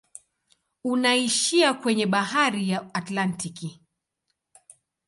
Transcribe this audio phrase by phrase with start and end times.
[0.83, 3.81] Unaishia kwenye bahari ya Atlantiki.